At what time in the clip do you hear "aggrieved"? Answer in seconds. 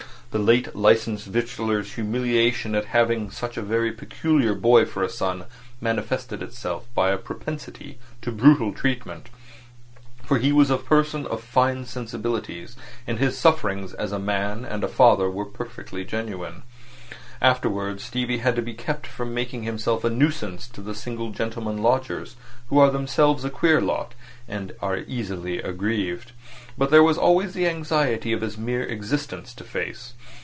25.59-26.31